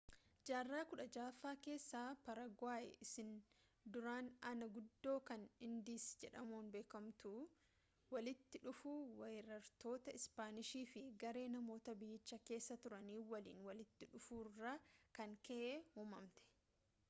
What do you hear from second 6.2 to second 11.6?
jedhamuun beekamtu walitti dhufuu weerartoota ispaanishii fi garee